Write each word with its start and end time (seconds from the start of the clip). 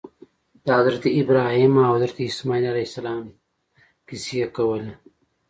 د 0.65 0.67
حضرت 0.77 1.03
ابراهیم 1.21 1.73
او 1.85 1.91
حضرت 1.97 2.17
اسماعیل 2.29 2.65
علیهم 2.71 2.87
السلام 2.91 3.25
قصې 4.07 4.39
کولې. 4.55 4.91